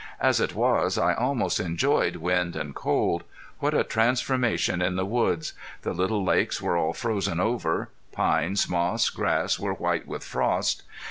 [0.19, 3.23] As it was I almost enjoyed wind and cold.
[3.59, 5.53] What a transformation in the woods!
[5.83, 10.81] The little lakes were all frozen over; pines, moss, grass were white with frost.